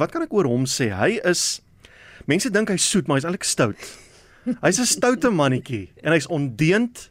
wat 0.00 0.12
kan 0.14 0.24
ek 0.24 0.32
oor 0.34 0.48
hom 0.48 0.66
sê? 0.68 0.90
Hy 0.96 1.20
is 1.28 1.60
mense 2.30 2.50
dink 2.52 2.72
hy's 2.72 2.86
soet, 2.88 3.08
maar 3.08 3.20
hy's 3.20 3.28
eintlik 3.28 3.46
stout. 3.48 3.88
Hy's 4.64 4.80
'n 4.80 4.88
stoute 4.88 5.30
mannetjie 5.30 5.90
en 6.02 6.16
hy's 6.16 6.26
ondeend 6.26 7.10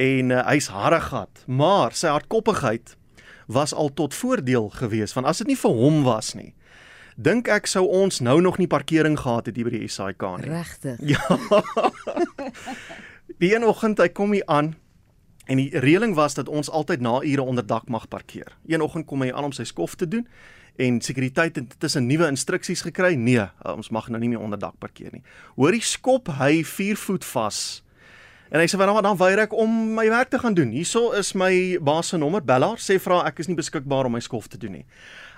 en 0.00 0.32
uh, 0.32 0.44
hy's 0.48 0.68
harregat, 0.72 1.44
maar 1.46 1.92
sy 1.92 2.08
hardkoppigheid 2.08 2.96
was 3.46 3.72
al 3.72 3.92
tot 3.94 4.14
voordeel 4.14 4.68
gewees 4.74 5.14
want 5.14 5.26
as 5.26 5.38
dit 5.38 5.52
nie 5.52 5.60
vir 5.60 5.76
hom 5.76 6.02
was 6.04 6.34
nie 6.34 6.56
dink 7.16 7.48
ek 7.48 7.68
sou 7.70 7.86
ons 7.88 8.20
nou 8.20 8.40
nog 8.44 8.58
nie 8.60 8.68
parkering 8.68 9.16
gehad 9.18 9.48
het 9.48 9.56
hier 9.56 9.68
by 9.68 9.72
die 9.72 9.88
SAIK 9.88 10.24
nie. 10.40 10.50
Regtig. 10.52 11.00
Ja. 11.00 11.22
die 13.40 13.54
een 13.54 13.64
oggend 13.64 14.00
hy 14.02 14.10
kom 14.12 14.34
hier 14.36 14.44
aan 14.52 14.74
en 15.46 15.60
die 15.62 15.70
reëling 15.78 16.14
was 16.14 16.34
dat 16.34 16.48
ons 16.48 16.70
altyd 16.70 17.00
na 17.00 17.20
ure 17.22 17.42
onder 17.42 17.66
dak 17.66 17.88
mag 17.88 18.08
parkeer. 18.08 18.56
Een 18.66 18.82
oggend 18.82 19.06
kom 19.06 19.22
hy 19.22 19.32
aan 19.32 19.48
om 19.48 19.54
sy 19.54 19.64
skof 19.64 19.94
te 19.94 20.08
doen 20.08 20.26
en 20.76 21.00
sekuriteit 21.00 21.56
het 21.56 21.74
tussen 21.80 22.06
nuwe 22.06 22.26
instruksies 22.28 22.82
gekry. 22.84 23.14
Nee, 23.14 23.46
ons 23.64 23.88
mag 23.94 24.10
nou 24.12 24.20
nie 24.20 24.28
meer 24.28 24.42
onder 24.44 24.60
dak 24.60 24.76
parkeer 24.78 25.14
nie. 25.14 25.22
Hoor 25.56 25.72
die 25.72 25.84
skop 25.84 26.28
hy 26.40 26.60
4 26.64 27.00
voet 27.00 27.24
vas. 27.24 27.60
En 28.56 28.62
hy 28.62 28.70
sê 28.72 28.78
dan 28.80 28.96
dan 29.04 29.18
weier 29.20 29.42
ek 29.42 29.52
om 29.52 29.68
my 29.98 30.06
werk 30.08 30.30
te 30.32 30.38
gaan 30.40 30.54
doen. 30.56 30.70
Hierso 30.72 31.10
is 31.12 31.34
my 31.36 31.76
baas 31.84 32.08
se 32.08 32.16
nommer. 32.16 32.40
Bellaar 32.40 32.80
sê 32.80 32.94
vra 32.96 33.18
ek 33.28 33.42
is 33.42 33.50
nie 33.50 33.56
beskikbaar 33.58 34.08
om 34.08 34.14
my 34.16 34.22
skof 34.24 34.46
te 34.48 34.56
doen 34.56 34.78
nie. 34.78 34.86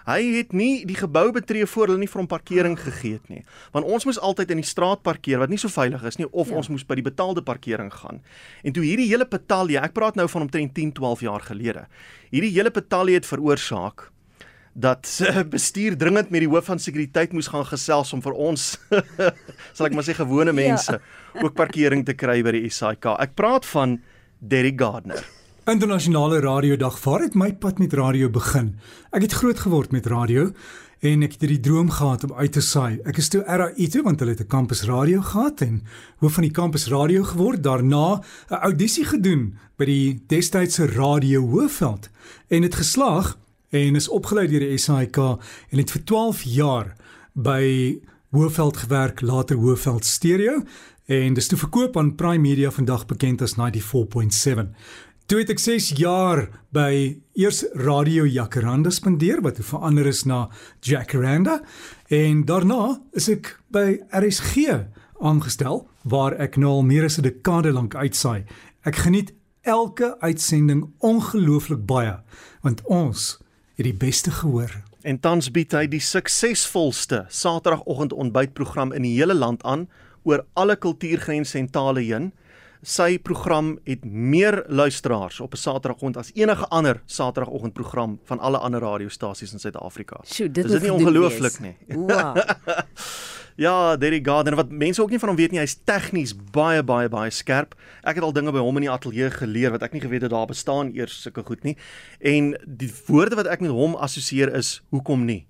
Hy 0.07 0.21
het 0.37 0.53
nie 0.55 0.85
die 0.87 0.95
gebou 0.95 1.33
betree 1.35 1.67
voor 1.67 1.91
hulle 1.91 1.99
nie 1.99 2.09
vir 2.13 2.21
hom 2.21 2.29
parkering 2.31 2.77
gegee 2.79 3.17
het 3.17 3.27
nie. 3.27 3.43
Want 3.75 3.91
ons 3.91 4.07
moes 4.07 4.21
altyd 4.23 4.55
in 4.55 4.63
die 4.63 4.69
straat 4.69 5.03
parkeer 5.03 5.43
wat 5.43 5.51
nie 5.51 5.59
so 5.59 5.67
veilig 5.67 6.05
is 6.07 6.21
nie 6.21 6.29
of 6.31 6.53
ja. 6.53 6.61
ons 6.63 6.71
moes 6.71 6.87
by 6.87 6.95
die 7.01 7.09
betaalde 7.09 7.43
parkering 7.43 7.91
gaan. 7.91 8.23
En 8.63 8.77
toe 8.77 8.87
hierdie 8.87 9.09
hele 9.11 9.27
betalje, 9.27 9.83
ek 9.83 9.99
praat 9.99 10.15
nou 10.15 10.29
van 10.31 10.47
omtrent 10.47 10.77
10, 10.79 10.95
12 11.03 11.27
jaar 11.27 11.43
gelede. 11.51 11.89
Hierdie 12.31 12.55
hele 12.55 12.71
betalje 12.71 13.19
het 13.19 13.27
veroorsaak 13.27 14.13
dat 14.73 15.09
bestuur 15.57 15.97
dringend 15.97 16.31
met 16.31 16.41
die 16.41 16.49
hoof 16.49 16.65
van 16.65 16.79
sekuriteit 16.79 17.33
moes 17.33 17.51
gaan 17.53 17.67
gesels 17.67 18.13
om 18.13 18.23
vir 18.23 18.33
ons 18.33 18.79
sal 19.77 19.89
ek 19.89 19.95
maar 19.97 20.07
sê 20.07 20.15
gewone 20.19 20.53
ja. 20.53 20.59
mense 20.61 20.93
ja. 20.93 21.43
ook 21.43 21.55
parkering 21.55 22.05
te 22.07 22.15
kry 22.15 22.43
by 22.43 22.53
die 22.53 22.71
SAIK. 22.71 23.15
Ek 23.19 23.35
praat 23.35 23.67
van 23.67 23.99
Derry 24.39 24.73
Gardner. 24.77 25.25
Internasionale 25.69 26.41
radiodag 26.41 26.99
vaar 26.99 27.27
het 27.27 27.35
my 27.35 27.53
pad 27.53 27.79
met 27.79 27.93
radio 27.93 28.31
begin. 28.33 28.79
Ek 29.13 29.27
het 29.27 29.35
groot 29.37 29.59
geword 29.61 29.93
met 29.93 30.07
radio 30.09 30.53
en 31.05 31.23
ek 31.23 31.35
het 31.37 31.45
hierdie 31.45 31.61
droom 31.63 31.91
gehad 31.93 32.25
om 32.25 32.33
uit 32.39 32.53
te 32.57 32.63
saai. 32.65 32.99
Ek 33.07 33.21
is 33.21 33.29
toe 33.29 33.43
RAI 33.47 33.89
toe 33.93 34.03
want 34.07 34.21
hulle 34.21 34.33
het 34.33 34.41
'n 34.41 34.49
kampus 34.49 34.83
radio 34.89 35.21
gehad 35.21 35.61
en 35.61 35.83
hoof 36.19 36.33
van 36.33 36.47
die 36.49 36.57
kampus 36.57 36.89
radio 36.89 37.23
geword. 37.23 37.63
Daarna 37.63 38.21
'n 38.51 38.55
audisie 38.55 39.05
gedoen 39.05 39.59
by 39.77 39.85
die 39.85 40.23
destydse 40.27 40.87
Radio 40.87 41.41
Hoëveld 41.41 42.09
en 42.49 42.63
het 42.63 42.75
geslaag 42.75 43.37
en 43.71 43.97
is 43.97 44.09
opgelei 44.09 44.47
deur 44.49 44.65
die 44.65 44.79
SAIK 44.79 45.17
en 45.19 45.81
het 45.81 45.91
vir 45.91 46.05
12 46.05 46.43
jaar 46.43 46.95
by 47.33 47.99
Hoëveld 48.33 48.77
gewerk, 48.77 49.21
later 49.21 49.57
Hoëveld 49.57 50.05
Stereo 50.05 50.63
en 51.09 51.35
dis 51.35 51.47
toe 51.49 51.59
verkoop 51.59 51.97
aan 51.97 52.15
Prime 52.15 52.45
Media 52.45 52.71
vandag 52.71 53.07
bekend 53.07 53.43
as 53.43 53.55
94.7. 53.57 54.69
Toe 55.29 55.39
het 55.43 55.51
ek 55.53 55.61
6 55.61 55.91
jaar 56.01 56.47
by 56.73 57.19
eers 57.37 57.63
Radio 57.77 58.25
Jacaranda 58.25 58.93
spandeer 58.93 59.43
wat 59.45 59.61
verander 59.61 60.09
is 60.09 60.23
na 60.25 60.47
Jacaranda 60.81 61.59
en 62.09 62.47
daarna 62.49 62.99
is 63.17 63.29
ek 63.33 63.55
by 63.73 63.99
RSG 64.09 64.69
aangestel 65.21 65.83
waar 66.09 66.37
ek 66.41 66.57
nou 66.57 66.79
al 66.79 66.87
meer 66.89 67.05
as 67.05 67.19
'n 67.19 67.29
dekade 67.29 67.73
lank 67.73 67.95
uitsaai. 67.95 68.45
Ek 68.85 68.97
geniet 68.97 69.35
elke 69.63 70.17
uitsending 70.21 70.89
ongelooflik 70.99 71.85
baie 71.87 72.17
want 72.63 72.81
ons 72.89 73.39
het 73.79 73.87
die 73.87 73.95
beste 73.95 74.31
gehoor. 74.31 74.73
En 75.07 75.21
tans 75.23 75.51
bied 75.55 75.73
hy 75.73 75.87
die 75.87 76.03
suksesvolste 76.03 77.23
Saterdagoggend 77.31 78.13
ontbytprogram 78.13 78.91
in 78.93 79.07
die 79.07 79.15
hele 79.15 79.37
land 79.39 79.63
aan 79.63 79.87
oor 80.27 80.43
alle 80.59 80.75
kultuurgrense 80.77 81.61
en 81.61 81.71
tale 81.71 82.03
heen. 82.03 82.33
Sy 82.83 83.19
program 83.23 83.77
het 83.87 84.05
meer 84.05 84.65
luisteraars 84.67 85.41
op 85.41 85.55
'n 85.55 85.63
Saterdagoggend 85.63 86.17
as 86.17 86.31
enige 86.35 86.67
ander 86.69 87.03
Saterdagoggendprogram 87.07 88.19
van 88.25 88.39
alle 88.39 88.59
ander 88.59 88.81
radiostasies 88.81 89.53
in 89.53 89.59
Suid-Afrika. 89.59 90.21
Dit 90.27 90.65
is 90.65 90.71
dit 90.71 90.83
nie 90.83 90.93
ongelooflik 90.93 91.59
nie. 91.61 91.77
Wow. 91.87 92.37
ja, 93.59 93.97
Derry 93.99 94.21
Gardner 94.25 94.57
wat 94.59 94.71
mense 94.71 95.03
ook 95.03 95.11
nie 95.11 95.19
van 95.19 95.33
hom 95.33 95.39
weet 95.39 95.53
nie, 95.55 95.61
hy's 95.61 95.77
tegnies 95.89 96.33
baie 96.55 96.83
baie 96.87 97.11
baie 97.11 97.31
skerp. 97.35 97.75
Ek 98.07 98.21
het 98.21 98.25
al 98.25 98.33
dinge 98.37 98.55
by 98.55 98.63
hom 98.63 98.79
in 98.79 98.87
die 98.87 98.93
ateljee 98.93 99.31
geleer 99.35 99.75
wat 99.75 99.83
ek 99.83 99.97
nie 99.97 100.03
geweet 100.05 100.29
het 100.29 100.35
daar 100.35 100.49
bestaan 100.51 100.95
eers 100.95 101.19
sulke 101.27 101.43
goed 101.43 101.67
nie. 101.67 101.77
En 102.21 102.55
die 102.65 102.91
woorde 103.09 103.39
wat 103.41 103.51
ek 103.51 103.65
met 103.65 103.75
hom 103.75 103.99
assosieer 103.99 104.55
is 104.55 104.79
hoekom 104.95 105.27
nie? 105.29 105.45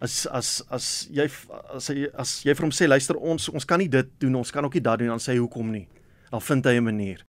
as 0.00 0.26
as 0.28 0.62
as 0.68 0.86
jy 1.08 1.24
as 1.72 1.88
jy 1.88 2.08
as 2.20 2.32
jy 2.44 2.52
vir 2.52 2.66
hom 2.66 2.74
sê 2.74 2.88
luister 2.88 3.16
ons 3.16 3.48
ons 3.48 3.64
kan 3.64 3.80
nie 3.80 3.88
dit 3.88 4.08
doen 4.20 4.34
ons 4.42 4.52
kan 4.52 4.64
ook 4.64 4.76
nie 4.76 4.84
dat 4.84 5.00
doen 5.00 5.14
dan 5.14 5.22
sê 5.22 5.32
hy 5.32 5.40
hoekom 5.40 5.70
nie 5.72 5.86
dan 6.30 6.42
vind 6.42 6.66
hy 6.66 6.76
'n 6.76 6.84
manier. 6.84 7.24